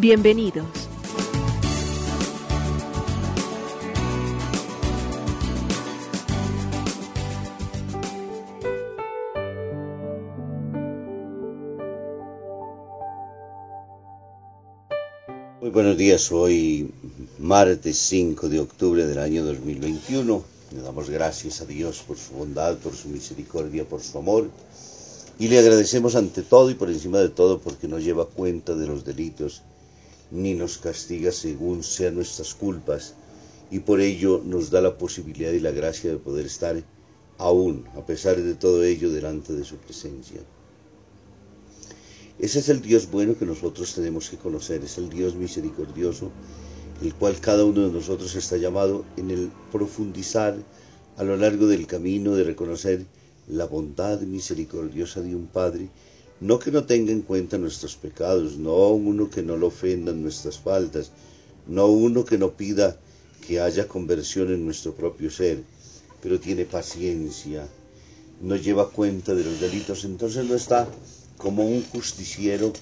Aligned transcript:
Bienvenidos. 0.00 0.64
Muy 15.60 15.70
buenos 15.70 15.96
días, 15.96 16.30
hoy 16.30 16.92
martes 17.40 17.98
5 17.98 18.48
de 18.48 18.60
octubre 18.60 19.04
del 19.04 19.18
año 19.18 19.44
2021. 19.44 20.44
Le 20.76 20.80
damos 20.80 21.10
gracias 21.10 21.60
a 21.60 21.64
Dios 21.64 22.04
por 22.06 22.16
su 22.16 22.34
bondad, 22.34 22.76
por 22.78 22.94
su 22.94 23.08
misericordia, 23.08 23.84
por 23.84 24.00
su 24.00 24.16
amor. 24.16 24.48
Y 25.40 25.48
le 25.48 25.58
agradecemos 25.58 26.14
ante 26.14 26.42
todo 26.42 26.70
y 26.70 26.74
por 26.74 26.88
encima 26.88 27.18
de 27.18 27.30
todo 27.30 27.58
porque 27.58 27.88
no 27.88 27.98
lleva 27.98 28.26
cuenta 28.26 28.76
de 28.76 28.86
los 28.86 29.04
delitos 29.04 29.62
ni 30.30 30.54
nos 30.54 30.78
castiga 30.78 31.32
según 31.32 31.82
sean 31.82 32.16
nuestras 32.16 32.54
culpas. 32.54 33.14
Y 33.70 33.80
por 33.80 34.00
ello 34.00 34.42
nos 34.44 34.70
da 34.70 34.80
la 34.80 34.96
posibilidad 34.96 35.52
y 35.52 35.60
la 35.60 35.70
gracia 35.70 36.10
de 36.10 36.18
poder 36.18 36.46
estar 36.46 36.82
aún, 37.38 37.84
a 37.94 38.04
pesar 38.04 38.40
de 38.40 38.54
todo 38.54 38.82
ello, 38.84 39.10
delante 39.10 39.52
de 39.52 39.64
su 39.64 39.76
presencia. 39.76 40.40
Ese 42.38 42.60
es 42.60 42.68
el 42.68 42.80
Dios 42.80 43.10
bueno 43.10 43.36
que 43.36 43.44
nosotros 43.44 43.94
tenemos 43.94 44.30
que 44.30 44.36
conocer, 44.36 44.84
es 44.84 44.96
el 44.98 45.08
Dios 45.08 45.34
misericordioso, 45.34 46.30
el 47.02 47.14
cual 47.14 47.40
cada 47.40 47.64
uno 47.64 47.86
de 47.86 47.92
nosotros 47.92 48.34
está 48.36 48.56
llamado 48.56 49.04
en 49.16 49.30
el 49.30 49.50
profundizar 49.72 50.56
a 51.16 51.24
lo 51.24 51.36
largo 51.36 51.66
del 51.66 51.86
camino 51.86 52.36
de 52.36 52.44
reconocer 52.44 53.04
la 53.48 53.64
bondad 53.64 54.20
misericordiosa 54.20 55.20
de 55.20 55.34
un 55.34 55.46
Padre, 55.46 55.88
no 56.40 56.58
que 56.58 56.70
no 56.70 56.84
tenga 56.84 57.12
en 57.12 57.22
cuenta 57.22 57.58
nuestros 57.58 57.96
pecados, 57.96 58.56
no 58.56 58.88
uno 58.88 59.28
que 59.28 59.42
no 59.42 59.56
lo 59.56 59.68
ofenda 59.68 60.12
en 60.12 60.22
nuestras 60.22 60.58
faltas, 60.58 61.10
no 61.66 61.86
uno 61.86 62.24
que 62.24 62.38
no 62.38 62.52
pida 62.52 62.96
que 63.46 63.60
haya 63.60 63.88
conversión 63.88 64.52
en 64.52 64.64
nuestro 64.64 64.94
propio 64.94 65.30
ser, 65.30 65.62
pero 66.22 66.38
tiene 66.38 66.64
paciencia, 66.64 67.66
no 68.40 68.54
lleva 68.56 68.90
cuenta 68.90 69.34
de 69.34 69.44
los 69.44 69.60
delitos, 69.60 70.04
entonces 70.04 70.44
no 70.46 70.54
está 70.54 70.88
como 71.38 71.66
un 71.66 71.82
justiciero 71.82 72.72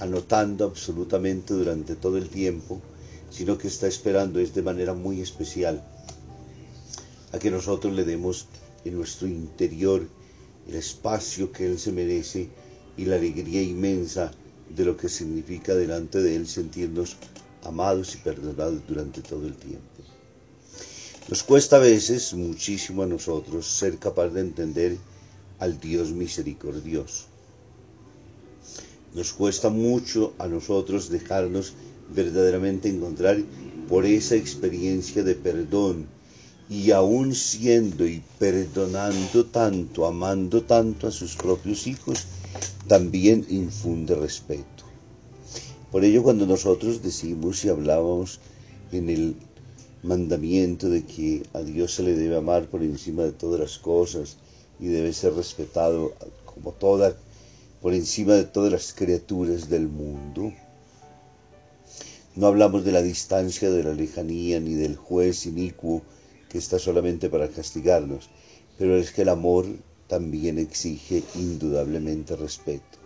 anotando 0.00 0.64
absolutamente 0.64 1.54
durante 1.54 1.96
todo 1.96 2.16
el 2.16 2.28
tiempo, 2.28 2.80
sino 3.30 3.58
que 3.58 3.68
está 3.68 3.86
esperando 3.86 4.40
es 4.40 4.54
de 4.54 4.62
manera 4.62 4.94
muy 4.94 5.20
especial 5.20 5.82
a 7.32 7.38
que 7.38 7.50
nosotros 7.50 7.94
le 7.94 8.04
demos 8.04 8.46
en 8.84 8.96
nuestro 8.96 9.26
interior 9.26 10.06
el 10.68 10.74
espacio 10.74 11.50
que 11.50 11.66
Él 11.66 11.78
se 11.78 11.92
merece 11.92 12.48
y 12.96 13.04
la 13.04 13.16
alegría 13.16 13.62
inmensa 13.62 14.32
de 14.74 14.84
lo 14.84 14.96
que 14.96 15.08
significa 15.08 15.74
delante 15.74 16.20
de 16.20 16.36
Él 16.36 16.46
sentirnos 16.46 17.16
amados 17.64 18.14
y 18.14 18.18
perdonados 18.18 18.80
durante 18.86 19.20
todo 19.20 19.46
el 19.46 19.56
tiempo. 19.56 19.82
Nos 21.28 21.42
cuesta 21.42 21.76
a 21.76 21.80
veces 21.80 22.34
muchísimo 22.34 23.02
a 23.02 23.06
nosotros 23.06 23.66
ser 23.66 23.98
capaz 23.98 24.28
de 24.30 24.40
entender 24.40 24.98
al 25.60 25.78
Dios 25.78 26.10
misericordioso. 26.10 27.26
Nos 29.14 29.32
cuesta 29.32 29.68
mucho 29.68 30.32
a 30.38 30.48
nosotros 30.48 31.08
dejarnos 31.08 31.74
verdaderamente 32.12 32.88
encontrar 32.88 33.38
por 33.88 34.04
esa 34.04 34.34
experiencia 34.34 35.22
de 35.22 35.34
perdón 35.34 36.06
y 36.72 36.90
aún 36.90 37.34
siendo 37.34 38.06
y 38.06 38.22
perdonando 38.38 39.44
tanto, 39.44 40.06
amando 40.06 40.62
tanto 40.62 41.06
a 41.06 41.10
sus 41.10 41.36
propios 41.36 41.86
hijos, 41.86 42.24
también 42.88 43.44
infunde 43.50 44.14
respeto. 44.14 44.84
Por 45.90 46.02
ello 46.02 46.22
cuando 46.22 46.46
nosotros 46.46 47.02
decimos 47.02 47.62
y 47.66 47.68
hablábamos 47.68 48.40
en 48.90 49.10
el 49.10 49.36
mandamiento 50.02 50.88
de 50.88 51.04
que 51.04 51.42
a 51.52 51.60
Dios 51.60 51.92
se 51.92 52.04
le 52.04 52.14
debe 52.14 52.36
amar 52.36 52.64
por 52.70 52.82
encima 52.82 53.22
de 53.24 53.32
todas 53.32 53.60
las 53.60 53.78
cosas 53.78 54.38
y 54.80 54.86
debe 54.86 55.12
ser 55.12 55.34
respetado 55.34 56.14
como 56.46 56.72
toda 56.72 57.14
por 57.82 57.92
encima 57.92 58.32
de 58.32 58.44
todas 58.44 58.72
las 58.72 58.94
criaturas 58.94 59.68
del 59.68 59.88
mundo. 59.88 60.54
No 62.34 62.46
hablamos 62.46 62.82
de 62.82 62.92
la 62.92 63.02
distancia, 63.02 63.70
de 63.70 63.84
la 63.84 63.92
lejanía, 63.92 64.58
ni 64.58 64.72
del 64.72 64.96
juez 64.96 65.44
inicuo 65.44 66.00
que 66.52 66.58
está 66.58 66.78
solamente 66.78 67.30
para 67.30 67.48
castigarnos, 67.48 68.28
pero 68.76 68.98
es 68.98 69.10
que 69.10 69.22
el 69.22 69.30
amor 69.30 69.64
también 70.06 70.58
exige 70.58 71.22
indudablemente 71.34 72.36
respeto. 72.36 72.98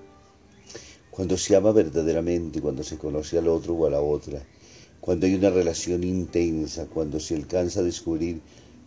Cuando 1.13 1.39
se 1.39 1.55
ama 1.55 1.71
verdaderamente, 1.71 2.61
cuando 2.61 2.83
se 2.83 2.99
conoce 2.99 3.39
al 3.39 3.47
otro 3.47 3.75
o 3.75 3.87
a 3.87 3.91
la 3.91 4.01
otra, 4.01 4.43
cuando 5.01 5.27
hay 5.27 5.37
una 5.37 5.51
relación 5.51 6.03
intensa, 6.03 6.87
cuando 6.87 7.21
se 7.21 7.37
alcanza 7.37 7.79
a 7.79 7.85
descubrir 7.85 8.41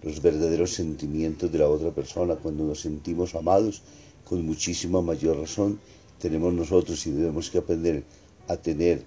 los 0.03 0.21
verdaderos 0.21 0.73
sentimientos 0.73 1.49
de 1.49 1.59
la 1.59 1.69
otra 1.69 1.91
persona, 1.91 2.35
cuando 2.35 2.65
nos 2.65 2.81
sentimos 2.81 3.35
amados, 3.35 3.81
con 4.25 4.45
muchísima 4.45 5.01
mayor 5.01 5.39
razón 5.39 5.79
tenemos 6.19 6.53
nosotros 6.53 7.07
y 7.07 7.11
debemos 7.11 7.49
que 7.49 7.59
aprender 7.59 8.03
a 8.49 8.57
tener 8.57 9.05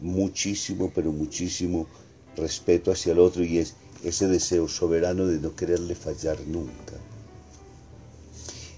muchísimo, 0.00 0.92
pero 0.94 1.10
muchísimo 1.10 1.88
respeto 2.38 2.90
hacia 2.90 3.12
el 3.12 3.18
otro 3.18 3.44
y 3.44 3.58
es 3.58 3.74
ese 4.02 4.28
deseo 4.28 4.68
soberano 4.68 5.26
de 5.26 5.38
no 5.38 5.54
quererle 5.54 5.94
fallar 5.94 6.38
nunca. 6.46 6.94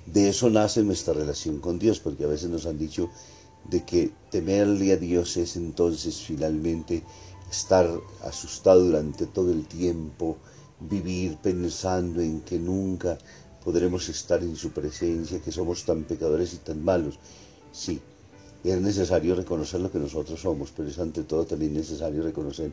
De 0.07 0.29
eso 0.29 0.51
nace 0.51 0.83
nuestra 0.83 1.15
relación 1.15 1.61
con 1.61 1.79
Dios, 1.79 2.01
porque 2.01 2.25
a 2.25 2.29
veces 2.29 2.51
nos 2.51 2.67
han 2.67 2.79
dicho 2.79 3.11
de 3.69 3.85
que 3.85 4.11
temerle 4.31 4.93
a 4.93 4.97
Dios 4.97 5.37
es 5.37 5.57
entonces 5.57 6.17
finalmente 6.17 7.05
estar 7.51 7.89
asustado 8.25 8.85
durante 8.85 9.27
todo 9.27 9.53
el 9.53 9.67
tiempo, 9.67 10.37
vivir 10.81 11.37
pensando 11.43 12.21
en 12.21 12.41
que 12.41 12.59
nunca 12.59 13.19
podremos 13.63 14.09
estar 14.09 14.43
en 14.43 14.57
su 14.57 14.71
presencia, 14.71 15.41
que 15.41 15.53
somos 15.53 15.85
tan 15.85 16.05
pecadores 16.05 16.55
y 16.55 16.57
tan 16.59 16.83
malos. 16.83 17.19
Sí, 17.73 18.01
es 18.65 18.81
necesario 18.81 19.35
reconocer 19.35 19.81
lo 19.81 19.91
que 19.93 19.99
nosotros 19.99 20.41
somos, 20.41 20.73
pero 20.75 20.89
es 20.89 20.99
ante 20.99 21.23
todo 21.25 21.45
también 21.45 21.75
necesario 21.75 22.23
reconocer 22.23 22.73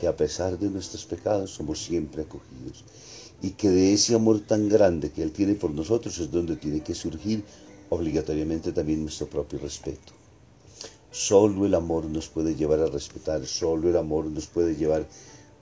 que 0.00 0.08
a 0.08 0.16
pesar 0.16 0.58
de 0.58 0.70
nuestros 0.70 1.04
pecados 1.04 1.50
somos 1.50 1.84
siempre 1.84 2.22
acogidos 2.22 2.84
y 3.42 3.50
que 3.50 3.68
de 3.68 3.92
ese 3.92 4.14
amor 4.14 4.40
tan 4.40 4.66
grande 4.66 5.10
que 5.10 5.22
Él 5.22 5.30
tiene 5.30 5.54
por 5.54 5.72
nosotros 5.72 6.18
es 6.18 6.30
donde 6.30 6.56
tiene 6.56 6.80
que 6.80 6.94
surgir 6.94 7.44
obligatoriamente 7.90 8.72
también 8.72 9.02
nuestro 9.02 9.26
propio 9.28 9.58
respeto. 9.58 10.12
Solo 11.10 11.66
el 11.66 11.74
amor 11.74 12.06
nos 12.06 12.28
puede 12.28 12.54
llevar 12.54 12.80
a 12.80 12.86
respetar, 12.86 13.44
solo 13.46 13.90
el 13.90 13.96
amor 13.98 14.24
nos 14.24 14.46
puede 14.46 14.74
llevar 14.74 15.06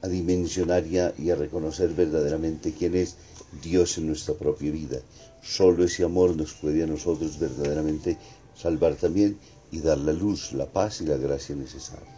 a 0.02 0.08
dimensionar 0.08 0.86
y 0.86 0.98
a, 0.98 1.12
y 1.18 1.30
a 1.30 1.34
reconocer 1.34 1.88
verdaderamente 1.94 2.72
quién 2.78 2.94
es 2.94 3.16
Dios 3.60 3.98
en 3.98 4.06
nuestra 4.06 4.34
propia 4.34 4.70
vida. 4.70 5.00
Solo 5.42 5.84
ese 5.84 6.04
amor 6.04 6.36
nos 6.36 6.52
puede 6.52 6.84
a 6.84 6.86
nosotros 6.86 7.38
verdaderamente 7.40 8.18
salvar 8.54 8.94
también 8.94 9.36
y 9.72 9.80
dar 9.80 9.98
la 9.98 10.12
luz, 10.12 10.52
la 10.52 10.66
paz 10.66 11.00
y 11.00 11.06
la 11.06 11.16
gracia 11.16 11.56
necesaria. 11.56 12.17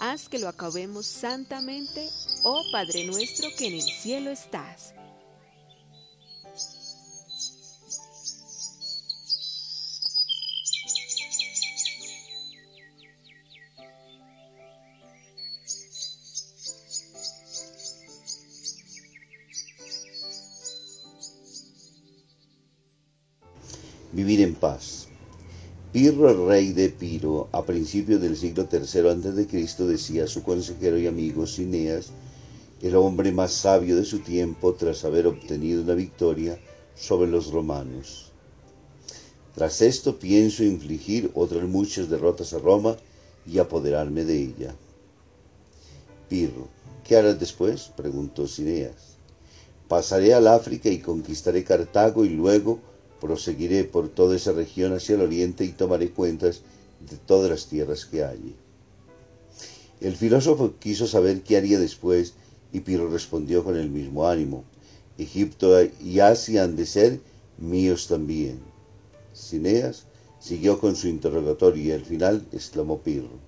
Haz 0.00 0.28
que 0.28 0.38
lo 0.38 0.48
acabemos 0.48 1.06
santamente, 1.06 2.08
oh 2.44 2.62
Padre 2.70 3.04
nuestro 3.04 3.48
que 3.58 3.66
en 3.66 3.74
el 3.74 3.82
cielo 3.82 4.30
estás. 4.30 4.94
vivir 24.18 24.40
en 24.40 24.54
paz. 24.54 25.07
Pirro, 26.00 26.46
rey 26.46 26.72
de 26.72 26.90
Piro, 26.90 27.48
a 27.50 27.64
principios 27.64 28.20
del 28.20 28.36
siglo 28.36 28.68
III 28.70 29.08
a.C., 29.08 29.84
decía 29.84 30.22
a 30.22 30.28
su 30.28 30.44
consejero 30.44 30.96
y 30.96 31.08
amigo 31.08 31.44
Cineas, 31.44 32.12
el 32.80 32.94
hombre 32.94 33.32
más 33.32 33.50
sabio 33.50 33.96
de 33.96 34.04
su 34.04 34.20
tiempo 34.20 34.74
tras 34.74 35.04
haber 35.04 35.26
obtenido 35.26 35.82
una 35.82 35.94
victoria 35.94 36.56
sobre 36.94 37.28
los 37.28 37.50
romanos. 37.50 38.30
Tras 39.56 39.82
esto 39.82 40.20
pienso 40.20 40.62
infligir 40.62 41.32
otras 41.34 41.64
muchas 41.64 42.08
derrotas 42.08 42.52
a 42.52 42.60
Roma 42.60 42.96
y 43.44 43.58
apoderarme 43.58 44.24
de 44.24 44.40
ella. 44.40 44.76
Pirro, 46.28 46.68
¿qué 47.02 47.16
harás 47.16 47.40
después? 47.40 47.90
preguntó 47.96 48.46
Cineas. 48.46 49.16
Pasaré 49.88 50.32
al 50.32 50.46
África 50.46 50.90
y 50.90 51.00
conquistaré 51.00 51.64
Cartago 51.64 52.24
y 52.24 52.28
luego 52.28 52.78
proseguiré 53.20 53.84
por 53.84 54.08
toda 54.08 54.36
esa 54.36 54.52
región 54.52 54.92
hacia 54.92 55.14
el 55.14 55.22
oriente 55.22 55.64
y 55.64 55.72
tomaré 55.72 56.10
cuentas 56.10 56.62
de 57.08 57.16
todas 57.16 57.50
las 57.50 57.66
tierras 57.66 58.04
que 58.04 58.24
hay. 58.24 58.54
El 60.00 60.14
filósofo 60.14 60.74
quiso 60.78 61.06
saber 61.06 61.42
qué 61.42 61.56
haría 61.56 61.78
después 61.78 62.34
y 62.72 62.80
Piro 62.80 63.08
respondió 63.08 63.64
con 63.64 63.76
el 63.76 63.90
mismo 63.90 64.28
ánimo. 64.28 64.64
Egipto 65.16 65.76
y 66.00 66.20
Asia 66.20 66.64
han 66.64 66.76
de 66.76 66.86
ser 66.86 67.20
míos 67.58 68.06
también. 68.06 68.60
Cineas 69.34 70.04
siguió 70.38 70.78
con 70.78 70.94
su 70.94 71.08
interrogatorio 71.08 71.82
y 71.82 71.92
al 71.92 72.04
final 72.04 72.46
exclamó 72.52 72.98
Pirro, 72.98 73.38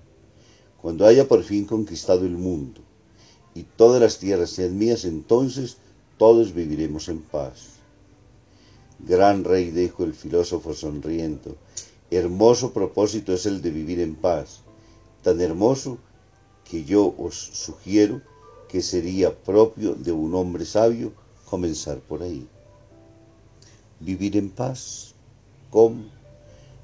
cuando 0.81 1.05
haya 1.05 1.27
por 1.27 1.43
fin 1.43 1.65
conquistado 1.65 2.25
el 2.25 2.37
mundo 2.37 2.81
y 3.55 3.63
todas 3.63 4.01
las 4.01 4.17
tierras 4.17 4.49
sean 4.49 4.77
mías, 4.77 5.05
entonces 5.05 5.77
todos 6.17 6.53
viviremos 6.53 7.07
en 7.07 7.21
paz. 7.21 7.80
Gran 9.07 9.43
rey, 9.43 9.71
dijo 9.71 10.03
el 10.03 10.13
filósofo 10.13 10.75
sonriendo, 10.75 11.55
hermoso 12.11 12.71
propósito 12.71 13.33
es 13.33 13.47
el 13.47 13.61
de 13.61 13.71
vivir 13.71 13.99
en 13.99 14.13
paz, 14.13 14.61
tan 15.23 15.41
hermoso 15.41 15.97
que 16.69 16.83
yo 16.83 17.15
os 17.17 17.35
sugiero 17.35 18.21
que 18.69 18.83
sería 18.83 19.35
propio 19.35 19.95
de 19.95 20.11
un 20.11 20.35
hombre 20.35 20.65
sabio 20.65 21.13
comenzar 21.49 21.99
por 21.99 22.21
ahí. 22.21 22.47
Vivir 23.99 24.37
en 24.37 24.49
paz, 24.51 25.15
¿cómo? 25.71 26.03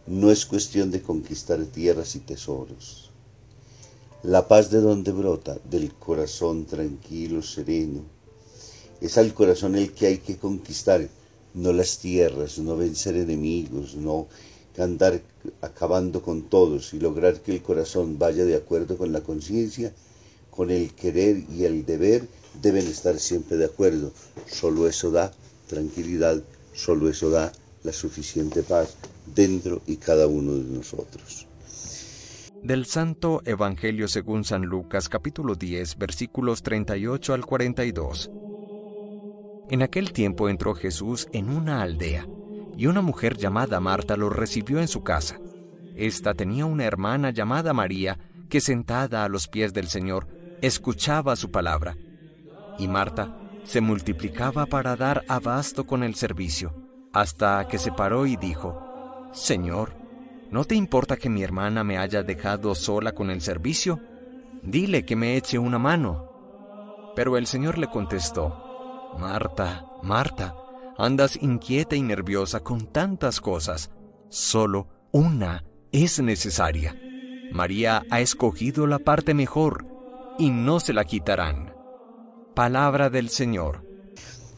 No 0.08 0.32
es 0.32 0.46
cuestión 0.46 0.90
de 0.90 1.04
conquistar 1.04 1.64
tierras 1.66 2.16
y 2.16 2.20
tesoros. 2.20 3.12
La 4.24 4.48
paz 4.48 4.72
de 4.72 4.82
donde 4.82 5.12
brota, 5.12 5.58
del 5.70 5.94
corazón 5.94 6.66
tranquilo, 6.66 7.44
sereno. 7.44 8.02
Es 9.02 9.18
al 9.20 9.34
corazón 9.36 9.76
el 9.76 9.94
que 9.94 10.08
hay 10.08 10.18
que 10.18 10.38
conquistar 10.38 11.08
no 11.58 11.74
las 11.74 11.98
tierras, 11.98 12.60
no 12.60 12.78
vencer 12.78 13.18
enemigos, 13.18 13.96
no 13.96 14.28
andar 14.78 15.22
acabando 15.62 16.22
con 16.22 16.44
todos 16.44 16.94
y 16.94 17.00
lograr 17.00 17.42
que 17.42 17.52
el 17.52 17.64
corazón 17.64 18.20
vaya 18.20 18.46
de 18.46 18.56
acuerdo 18.56 18.96
con 18.98 19.12
la 19.12 19.22
conciencia, 19.22 19.92
con 20.52 20.70
el 20.70 20.94
querer 20.94 21.44
y 21.52 21.66
el 21.66 21.86
deber, 21.86 22.28
deben 22.62 22.86
estar 22.86 23.20
siempre 23.20 23.58
de 23.58 23.66
acuerdo. 23.66 24.12
Solo 24.48 24.88
eso 24.88 25.10
da 25.10 25.32
tranquilidad, 25.68 26.42
solo 26.74 27.10
eso 27.10 27.30
da 27.32 27.52
la 27.84 27.92
suficiente 27.92 28.62
paz 28.62 28.96
dentro 29.34 29.82
y 29.88 29.98
cada 29.98 30.28
uno 30.28 30.54
de 30.56 30.64
nosotros. 30.64 31.48
Del 32.62 32.86
Santo 32.86 33.42
Evangelio 33.46 34.08
según 34.08 34.44
San 34.44 34.64
Lucas 34.64 35.10
capítulo 35.10 35.56
10 35.56 35.98
versículos 35.98 36.64
38 36.64 37.34
al 37.34 37.46
42. 37.46 38.32
En 39.70 39.82
aquel 39.82 40.14
tiempo 40.14 40.48
entró 40.48 40.76
Jesús 40.76 41.28
en 41.34 41.50
una 41.50 41.82
aldea, 41.82 42.26
y 42.78 42.86
una 42.86 43.02
mujer 43.02 43.36
llamada 43.36 43.80
Marta 43.82 44.16
lo 44.16 44.30
recibió 44.30 44.80
en 44.80 44.88
su 44.88 45.04
casa. 45.04 45.40
Esta 45.96 46.34
tenía 46.34 46.66
una 46.66 46.86
hermana 46.86 47.32
llamada 47.32 47.74
María, 47.74 48.18
que 48.50 48.62
sentada 48.62 49.26
a 49.26 49.30
los 49.30 49.50
pies 49.50 49.74
del 49.74 49.88
Señor, 49.88 50.28
escuchaba 50.62 51.36
su 51.36 51.52
palabra. 51.52 51.98
Y 52.80 52.88
Marta 52.88 53.38
se 53.66 53.82
multiplicaba 53.82 54.68
para 54.68 54.96
dar 54.96 55.26
abasto 55.28 55.86
con 55.86 56.04
el 56.04 56.16
servicio, 56.16 56.74
hasta 57.12 57.68
que 57.68 57.78
se 57.78 57.92
paró 57.92 58.26
y 58.26 58.38
dijo, 58.38 59.30
Señor, 59.34 59.96
¿no 60.50 60.64
te 60.64 60.76
importa 60.76 61.18
que 61.18 61.30
mi 61.30 61.44
hermana 61.44 61.84
me 61.84 61.98
haya 61.98 62.24
dejado 62.24 62.74
sola 62.74 63.12
con 63.12 63.30
el 63.30 63.42
servicio? 63.42 64.00
Dile 64.64 65.04
que 65.04 65.18
me 65.18 65.36
eche 65.36 65.60
una 65.60 65.78
mano. 65.78 67.12
Pero 67.16 67.38
el 67.38 67.48
Señor 67.48 67.78
le 67.78 67.88
contestó, 67.88 68.67
Marta, 69.18 69.86
Marta, 70.04 70.56
andas 70.98 71.38
inquieta 71.42 71.96
y 71.96 72.02
nerviosa 72.02 72.60
con 72.60 72.88
tantas 72.92 73.42
cosas. 73.42 73.90
Solo 74.30 74.88
una 75.12 75.64
es 75.92 76.20
necesaria. 76.20 76.96
María 77.52 78.04
ha 78.10 78.20
escogido 78.20 78.88
la 78.88 79.00
parte 79.00 79.34
mejor 79.34 79.86
y 80.38 80.50
no 80.50 80.80
se 80.80 80.94
la 80.94 81.06
quitarán. 81.06 81.74
Palabra 82.54 83.10
del 83.10 83.30
Señor. 83.30 83.86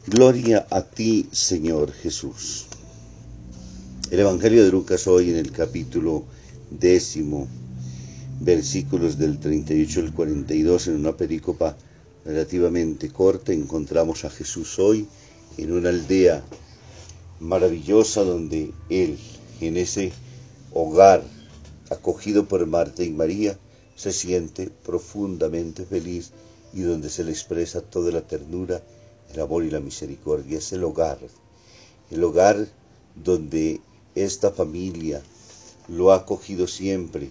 Gloria 0.07 0.65
a 0.71 0.81
ti, 0.81 1.29
Señor 1.31 1.91
Jesús. 1.91 2.67
El 4.09 4.21
Evangelio 4.21 4.63
de 4.63 4.71
Lucas 4.71 5.07
hoy 5.07 5.29
en 5.29 5.35
el 5.35 5.51
capítulo 5.51 6.25
décimo, 6.71 7.47
versículos 8.39 9.17
del 9.17 9.39
38 9.39 9.99
al 9.99 10.13
42 10.13 10.87
en 10.87 10.95
una 10.95 11.15
pericopa 11.15 11.77
relativamente 12.25 13.11
corta 13.11 13.53
encontramos 13.53 14.25
a 14.25 14.29
Jesús 14.29 14.79
hoy 14.79 15.07
en 15.57 15.71
una 15.71 15.89
aldea 15.89 16.43
maravillosa 17.39 18.23
donde 18.23 18.71
Él, 18.89 19.17
en 19.61 19.77
ese 19.77 20.11
hogar 20.73 21.23
acogido 21.89 22.45
por 22.45 22.65
Marta 22.65 23.03
y 23.03 23.09
María, 23.09 23.57
se 23.95 24.11
siente 24.11 24.69
profundamente 24.85 25.85
feliz 25.85 26.31
y 26.73 26.81
donde 26.81 27.09
se 27.09 27.23
le 27.23 27.31
expresa 27.31 27.81
toda 27.81 28.11
la 28.11 28.21
ternura, 28.21 28.81
el 29.33 29.39
amor 29.41 29.63
y 29.63 29.71
la 29.71 29.79
misericordia. 29.79 30.59
Es 30.59 30.71
el 30.71 30.83
hogar, 30.83 31.19
el 32.11 32.23
hogar 32.23 32.67
donde 33.15 33.81
esta 34.15 34.51
familia 34.51 35.21
lo 35.87 36.11
ha 36.11 36.17
acogido 36.17 36.67
siempre, 36.67 37.29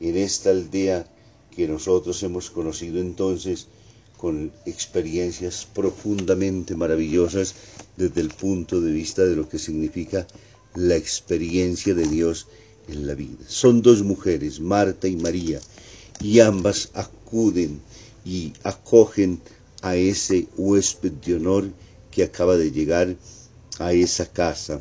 en 0.00 0.16
esta 0.16 0.50
aldea 0.50 1.06
que 1.54 1.66
nosotros 1.66 2.22
hemos 2.22 2.50
conocido 2.50 3.00
entonces 3.00 3.68
con 4.16 4.52
experiencias 4.64 5.66
profundamente 5.72 6.74
maravillosas 6.74 7.54
desde 7.96 8.20
el 8.20 8.30
punto 8.30 8.80
de 8.80 8.92
vista 8.92 9.24
de 9.24 9.36
lo 9.36 9.48
que 9.48 9.58
significa 9.58 10.26
la 10.74 10.96
experiencia 10.96 11.94
de 11.94 12.06
Dios 12.06 12.46
en 12.88 13.06
la 13.06 13.14
vida. 13.14 13.44
Son 13.46 13.82
dos 13.82 14.02
mujeres, 14.02 14.60
Marta 14.60 15.08
y 15.08 15.16
María, 15.16 15.60
y 16.20 16.40
ambas 16.40 16.90
acuden 16.94 17.80
y 18.24 18.52
acogen 18.62 19.40
a 19.82 19.96
ese 19.96 20.48
huésped 20.56 21.12
de 21.12 21.34
honor 21.34 21.70
que 22.10 22.22
acaba 22.22 22.56
de 22.56 22.70
llegar 22.70 23.16
a 23.78 23.92
esa 23.92 24.26
casa. 24.26 24.80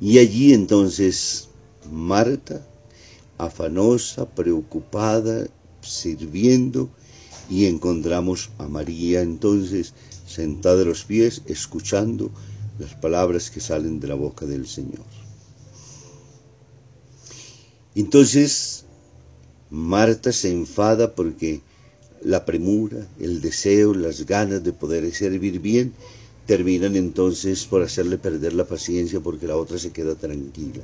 Y 0.00 0.18
allí 0.18 0.52
entonces 0.52 1.48
Marta, 1.90 2.66
afanosa, 3.38 4.28
preocupada, 4.28 5.46
sirviendo, 5.80 6.90
y 7.50 7.66
encontramos 7.66 8.50
a 8.58 8.68
María 8.68 9.20
entonces 9.20 9.94
sentada 10.26 10.82
a 10.82 10.86
los 10.86 11.04
pies 11.04 11.42
escuchando 11.46 12.30
las 12.78 12.94
palabras 12.94 13.50
que 13.50 13.60
salen 13.60 14.00
de 14.00 14.08
la 14.08 14.14
boca 14.14 14.46
del 14.46 14.66
Señor. 14.66 15.04
Entonces 17.94 18.84
Marta 19.70 20.32
se 20.32 20.50
enfada 20.50 21.14
porque 21.14 21.60
la 22.22 22.44
premura, 22.44 23.06
el 23.18 23.40
deseo, 23.40 23.94
las 23.94 24.26
ganas 24.26 24.62
de 24.62 24.72
poder 24.72 25.12
servir 25.14 25.60
bien 25.60 25.92
terminan 26.46 26.96
entonces 26.96 27.64
por 27.66 27.82
hacerle 27.82 28.18
perder 28.18 28.52
la 28.52 28.66
paciencia 28.66 29.20
porque 29.20 29.46
la 29.46 29.56
otra 29.56 29.78
se 29.78 29.92
queda 29.92 30.14
tranquila. 30.14 30.82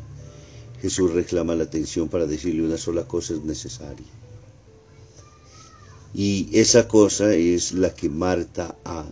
Jesús 0.80 1.12
reclama 1.12 1.54
la 1.54 1.64
atención 1.64 2.08
para 2.08 2.26
decirle 2.26 2.62
una 2.62 2.78
sola 2.78 3.06
cosa 3.06 3.34
es 3.34 3.42
necesaria. 3.42 4.06
Y 6.20 6.48
esa 6.50 6.88
cosa 6.88 7.32
es 7.32 7.70
la 7.70 7.94
que 7.94 8.08
Marta 8.08 8.76
a 8.84 9.08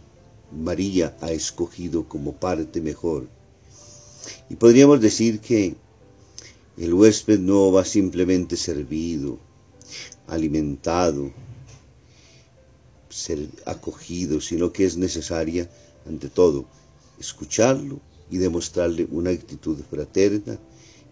María 0.50 1.16
ha 1.20 1.30
escogido 1.30 2.08
como 2.08 2.32
parte 2.32 2.80
mejor. 2.80 3.28
Y 4.50 4.56
podríamos 4.56 5.00
decir 5.00 5.38
que 5.38 5.76
el 6.76 6.92
huésped 6.92 7.38
no 7.38 7.70
va 7.70 7.84
simplemente 7.84 8.56
servido, 8.56 9.38
alimentado, 10.26 11.30
ser 13.08 13.50
acogido, 13.66 14.40
sino 14.40 14.72
que 14.72 14.84
es 14.84 14.96
necesaria, 14.96 15.70
ante 16.08 16.28
todo, 16.28 16.66
escucharlo 17.20 18.00
y 18.32 18.38
demostrarle 18.38 19.06
una 19.12 19.30
actitud 19.30 19.78
fraterna, 19.88 20.58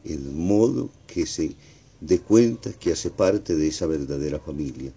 en 0.05 0.37
modo 0.37 0.91
que 1.07 1.25
se 1.25 1.55
dé 2.01 2.19
cuenta 2.19 2.73
que 2.73 2.91
hace 2.91 3.11
parte 3.11 3.55
de 3.55 3.69
esa 3.69 3.87
verdadera 3.87 4.41
familia. 4.41 4.93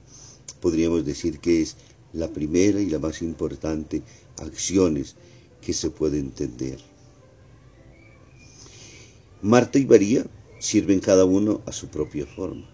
Podríamos 0.67 1.05
decir 1.05 1.39
que 1.39 1.61
es 1.61 1.77
la 2.11 2.27
primera 2.27 2.81
y 2.81 2.89
la 2.89 2.99
más 2.99 3.21
importante 3.21 4.01
acciones 4.37 5.15
que 5.61 5.71
se 5.71 5.89
puede 5.89 6.19
entender. 6.19 6.77
Marta 9.41 9.79
y 9.79 9.85
María 9.85 10.25
sirven 10.59 10.99
cada 10.99 11.23
uno 11.23 11.61
a 11.65 11.71
su 11.71 11.87
propia 11.87 12.25
forma. 12.25 12.67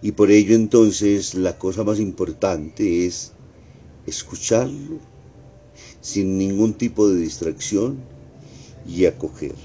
Y 0.00 0.12
por 0.12 0.30
ello 0.30 0.54
entonces 0.54 1.34
la 1.34 1.58
cosa 1.58 1.84
más 1.84 2.00
importante 2.00 3.04
es 3.04 3.32
escucharlo 4.06 4.98
sin 6.00 6.38
ningún 6.38 6.72
tipo 6.72 7.06
de 7.06 7.20
distracción 7.20 7.98
y 8.88 9.04
acoger. 9.04 9.56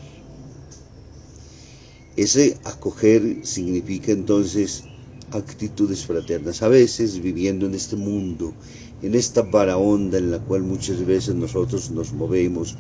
Ese 2.18 2.58
acoger 2.66 3.46
significa 3.46 4.12
entonces 4.12 4.84
actitudes 5.32 6.06
fraternas. 6.06 6.62
A 6.62 6.68
veces 6.68 7.22
viviendo 7.22 7.66
en 7.66 7.76
este 7.76 7.96
mundo, 7.96 8.54
en 9.02 9.16
esta 9.16 9.42
onda 9.78 10.18
en 10.18 10.32
la 10.32 10.40
cual 10.40 10.64
muchas 10.64 11.06
veces 11.06 11.36
nosotros 11.36 11.92
nos 11.92 12.14
movemos, 12.14 12.76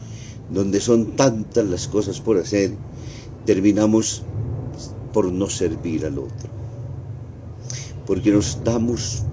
donde 0.52 0.80
son 0.80 1.16
tantas 1.16 1.66
las 1.66 1.88
cosas 1.88 2.22
por 2.22 2.38
hacer, 2.38 2.72
terminamos 3.46 4.24
por 5.14 5.32
no 5.32 5.50
servir 5.50 6.06
al 6.06 6.20
otro. 6.20 6.50
Porque 8.06 8.32
nos 8.32 8.64
damos 8.64 9.24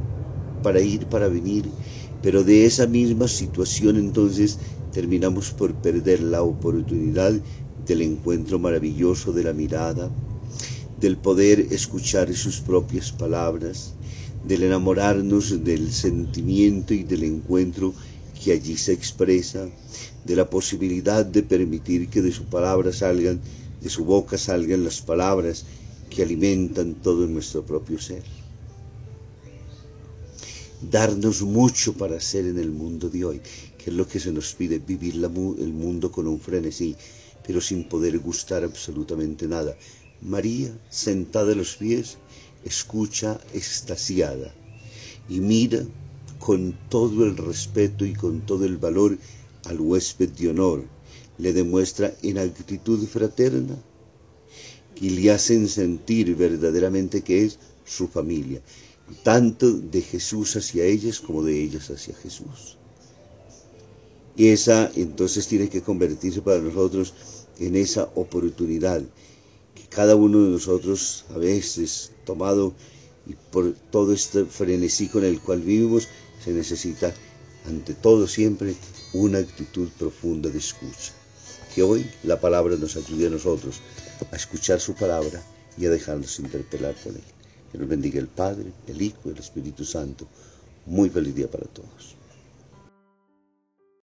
para 0.63 0.81
ir, 0.81 1.07
para 1.07 1.29
venir, 1.29 1.69
pero 2.23 2.45
de 2.45 2.65
esa 2.65 2.87
misma 2.87 3.29
situación 3.29 3.97
entonces 3.97 4.59
terminamos 4.93 5.51
por 5.51 5.75
perder 5.75 6.23
la 6.23 6.43
oportunidad 6.43 7.33
del 7.87 8.03
encuentro 8.03 8.59
maravilloso 8.59 9.33
de 9.33 9.45
la 9.45 9.53
mirada, 9.53 10.09
del 11.03 11.17
poder 11.17 11.67
escuchar 11.73 12.33
sus 12.37 12.61
propias 12.61 13.11
palabras, 13.11 13.95
del 14.45 14.63
enamorarnos 14.63 15.65
del 15.65 15.91
sentimiento 15.91 16.95
y 16.95 17.03
del 17.03 17.25
encuentro 17.25 17.93
que 18.41 18.53
allí 18.53 18.77
se 18.77 18.93
expresa, 18.93 19.69
de 20.25 20.37
la 20.37 20.49
posibilidad 20.49 21.27
de 21.27 21.43
permitir 21.43 22.09
que 22.09 22.23
de 22.23 22.31
su 22.31 22.45
palabra 22.45 22.93
salgan, 22.93 23.41
de 23.81 23.91
su 23.91 24.05
boca 24.05 24.39
salgan 24.39 24.85
las 24.85 25.01
palabras 25.01 25.65
que 26.09 26.23
alimentan 26.23 26.95
todo 26.95 27.27
nuestro 27.27 27.67
propio 27.67 27.99
ser. 27.99 28.23
Darnos 30.89 31.43
mucho 31.43 31.95
para 31.95 32.17
hacer 32.19 32.47
en 32.47 32.61
el 32.61 32.71
mundo 32.71 33.09
de 33.09 33.25
hoy, 33.25 33.41
que 33.77 33.91
es 33.91 33.97
lo 33.97 34.07
que 34.07 34.21
se 34.21 34.31
nos 34.31 34.55
pide, 34.55 34.79
vivir 34.79 35.15
el 35.15 35.73
mundo 35.73 36.13
con 36.13 36.29
un 36.29 36.39
frenesí, 36.39 36.95
pero 37.45 37.61
sin 37.61 37.89
poder 37.89 38.21
gustar 38.21 38.63
absolutamente 38.63 39.49
nada, 39.49 39.77
María, 40.23 40.73
sentada 40.89 41.53
a 41.53 41.57
los 41.57 41.77
pies, 41.77 42.19
escucha 42.65 43.41
extasiada 43.53 44.55
y 45.29 45.41
mira 45.41 45.85
con 46.39 46.77
todo 46.89 47.25
el 47.25 47.37
respeto 47.37 48.07
y 48.07 48.15
con 48.15 48.41
todo 48.47 48.65
el 48.65 48.77
valor 48.77 49.19
al 49.65 49.81
huésped 49.81 50.31
de 50.31 50.51
honor. 50.51 50.85
Le 51.39 51.53
demuestra 51.53 52.15
en 52.23 52.39
actitud 52.39 53.05
fraterna 53.07 53.77
y 55.01 55.11
le 55.11 55.31
hacen 55.33 55.69
sentir 55.69 56.37
verdaderamente 56.37 57.23
que 57.23 57.45
es 57.45 57.59
su 57.85 58.07
familia, 58.07 58.61
tanto 59.25 59.73
de 59.73 60.03
Jesús 60.03 60.55
hacia 60.55 60.85
ellas 60.85 61.19
como 61.19 61.43
de 61.43 61.61
ellas 61.61 61.91
hacia 61.91 62.15
Jesús. 62.15 62.79
Y 64.37 64.49
esa 64.49 64.91
entonces 64.95 65.49
tiene 65.49 65.69
que 65.69 65.83
convertirse 65.83 66.43
para 66.43 66.61
nosotros 66.61 67.13
en 67.59 67.77
esa 67.77 68.05
oportunidad 68.15 69.03
cada 69.95 70.17
uno 70.17 70.43
de 70.43 70.51
nosotros 70.51 71.25
a 71.35 71.39
veces 71.39 72.13
tomado 72.25 72.75
y 73.27 73.35
por 73.51 73.73
todo 73.91 74.13
este 74.13 74.45
frenesí 74.45 75.09
con 75.09 75.25
el 75.25 75.41
cual 75.41 75.61
vivimos 75.61 76.09
se 76.43 76.53
necesita 76.53 77.15
ante 77.67 77.95
todo 77.95 78.27
siempre 78.27 78.75
una 79.13 79.39
actitud 79.39 79.89
profunda 79.99 80.51
de 80.51 80.59
escucha. 80.59 81.13
Que 81.75 81.83
hoy 81.83 82.07
la 82.25 82.41
palabra 82.41 82.77
nos 82.77 82.97
ayude 82.97 83.29
a 83.29 83.31
nosotros 83.31 83.81
a 84.31 84.37
escuchar 84.37 84.81
su 84.81 84.95
palabra 84.95 85.43
y 85.79 85.87
a 85.87 85.91
dejarnos 85.91 86.39
interpelar 86.39 86.95
por 86.97 87.13
él. 87.13 87.23
Que 87.71 87.79
nos 87.79 87.89
bendiga 87.89 88.21
el 88.21 88.29
Padre, 88.29 88.73
el 88.87 89.01
Hijo 89.01 89.21
y 89.27 89.31
el 89.31 89.39
Espíritu 89.39 89.85
Santo. 89.85 90.27
Muy 90.87 91.09
feliz 91.09 91.35
día 91.35 91.51
para 91.51 91.67
todos. 91.67 92.22